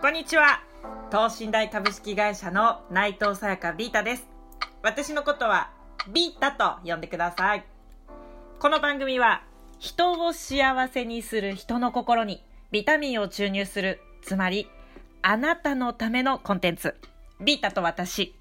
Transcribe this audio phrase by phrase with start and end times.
[0.00, 0.62] こんにちは。
[1.10, 4.28] 等身大株式会社の内藤さやかビータです。
[4.80, 5.72] 私のことは
[6.12, 7.64] ビータと呼んでください。
[8.60, 9.42] この番組は
[9.80, 14.70] 人を幸せにする人の心にビタミンを注入する、つまり
[15.20, 16.94] あなたのためのコンテンツ。
[17.40, 18.36] ビータと私。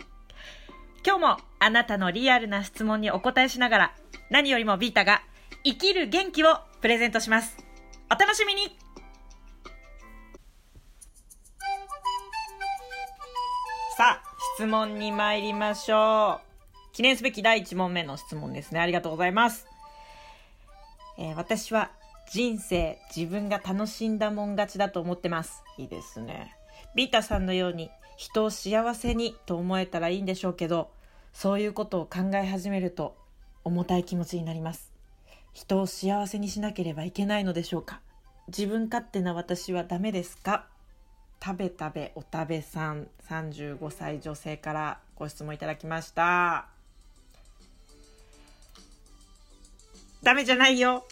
[1.03, 3.95] 今日もあなたのリアルな質問にお答えしながら
[4.29, 5.23] 何よりもビータが
[5.63, 7.57] 生きる元気をプレゼントします。
[8.11, 8.77] お楽しみに
[13.97, 14.23] さあ、
[14.55, 16.93] 質問に参りましょう。
[16.93, 18.79] 記念すべき第1問目の質問ですね。
[18.79, 19.65] ありがとうございます。
[21.17, 21.89] えー私は
[22.29, 25.63] 人生自分が楽しんだもん勝ちだと思ってます。
[25.79, 26.55] いいですね。
[26.93, 30.91] ビータさんのように人を幸せにと思えたらいいんでしょうけど、
[31.33, 33.17] そういうことを考え始めると
[33.63, 34.93] 重たい気持ちになります。
[35.53, 38.01] 人を幸せにしなければいけないのでしょうか
[38.47, 40.67] 自分勝手な私はダメですか？
[41.43, 46.67] 食べ食べお食べさん35歳女性からご質問いただきました。
[50.23, 51.05] ダメじゃないよ。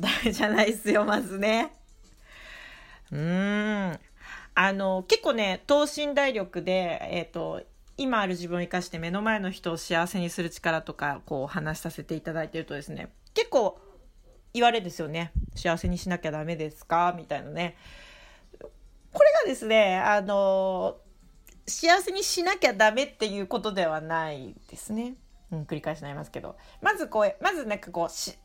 [0.00, 1.72] ダメじゃないっすよまずね。
[3.10, 4.00] うーん。
[4.54, 7.62] あの結構ね等身大力でえっ、と
[7.96, 13.78] 今ある自分を生かして目の前の人を幸せにする力とかこう話させていただいてるとですね結構
[14.54, 15.32] 言われですよね。
[15.54, 17.14] 幸せにしなきゃダメですか？
[17.16, 17.76] みたいなね。
[19.12, 20.96] これがですね、あの、
[21.66, 25.14] 幸せにしなきゃダメっていうことではないですね。
[25.50, 26.56] うん、繰り返しになりますけど。
[26.82, 28.36] まずこう、まずなんかこう、幸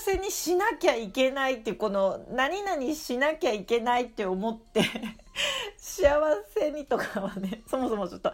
[0.00, 4.82] せにしなきゃいけないっていう、この、何々しなきゃいけないって思って、
[5.78, 6.10] 幸
[6.52, 8.32] せにとかはね、そもそもちょっと、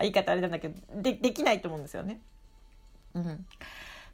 [0.00, 2.20] 言い方あれなんだけど、で、できないと思うんですよね。
[3.14, 3.46] うん。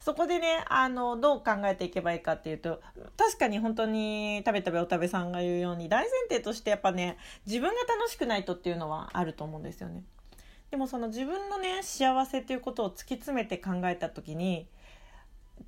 [0.05, 2.83] そこでね、あの、どう考えていけばいいかっていうと、
[3.17, 10.03] 確かに本当に食べ食べお食べさんが言うように、大前提としてやっぱね、自分が楽しくないとっていうのはあると思うんですよね。
[10.71, 14.69] でもその自分のね、幸せっていうことを突き詰めて考えた時に、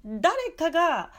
[0.04, 1.12] 誰かが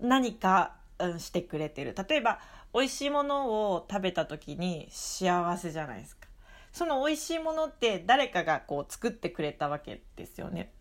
[0.00, 0.74] 何か、
[1.18, 1.94] してくれてる。
[2.08, 2.40] 例えば、
[2.74, 6.26] 美味しいものを食べた時に幸せじゃないですか。
[6.72, 10.72] その美味しいものって誰かがこう作ってくれたわけですよね。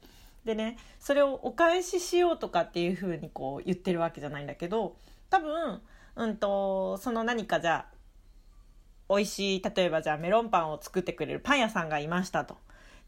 [0.48, 4.96] でねそれをお返ししようとかっていうふうにこう言ってるわけじゃないんだけど
[5.30, 5.82] 多分、
[6.16, 12.58] うんと、その何かじゃあ美味しい例えばじゃあメロンパンを作ってくれるパン屋さんがいましたと。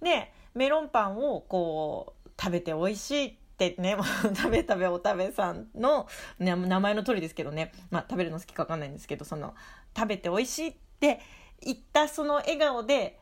[0.01, 3.95] でメロンパンをこう食べて美味しいってね
[4.35, 6.07] 食べ食べお食べさんの、
[6.39, 9.55] ね、名前の通りですけどね、まあ、食べるの好きか分かんないんですけどその
[9.95, 11.21] 食べて美味しいって
[11.61, 13.19] 言ったその笑顔で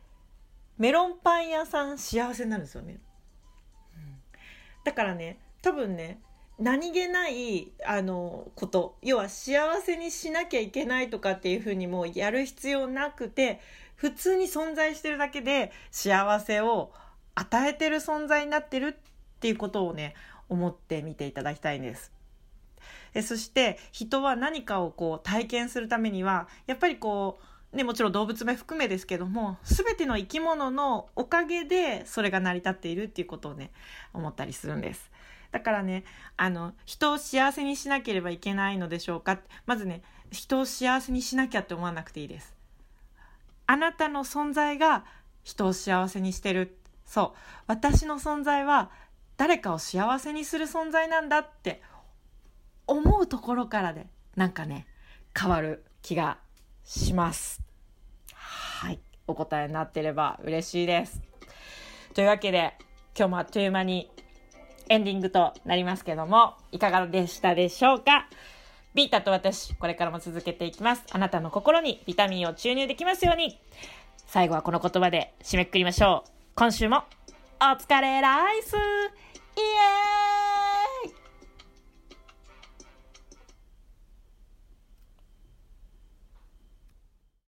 [0.78, 2.99] メロンパン屋さん幸せになるんですよね。
[4.87, 6.21] だからね多分ね
[6.57, 13.59] 何気ないあのこと要は幸せにしなきゃいけないとかっていうふうにもうやる必要なくて
[13.97, 16.93] 普通に存在してるだけで幸せを
[17.35, 20.15] 与えてる存在になってるっていうことをね
[20.47, 22.13] 思ってみていただきたいんです。
[23.13, 33.72] えそして人は何かをこう体験するためにはやっぱりこうね、もちろん動物も含めですけども全ての生き物のおかげでそれが成り立っているっていうことをね
[34.13, 35.11] 思ったりするんです。
[35.51, 36.03] だからね
[36.38, 39.39] あの人を幸せにしなければいけないのでしょうか。
[39.66, 40.01] まずね
[40.31, 42.55] 人を幸せにしなきゃって思わなくていいです。
[43.66, 45.05] あなたの存在が
[45.44, 46.78] 人を幸せにしてる。
[47.05, 47.38] そう。
[47.67, 48.91] 私の存在は
[49.35, 51.81] 誰かを幸せにする存在なんだって
[52.88, 54.88] 思うところからでなんかね
[55.38, 56.39] 変わる気が
[56.87, 57.61] します。
[58.33, 58.99] はい。
[59.27, 61.21] お答えになってれば嬉しいです。
[62.13, 62.73] というわけで、
[63.15, 64.09] 今日もあっという間に
[64.87, 68.29] エンディングとなりますけども、いかがでしたでしょうか？
[68.93, 71.03] ビータと私、これからも続けていきます。
[71.11, 73.59] あなたの心にビタミンを注入できますように。
[74.25, 76.29] 最後はこの言葉で締めくくりましょう。
[76.55, 77.03] 今週も
[77.59, 78.75] お疲れライス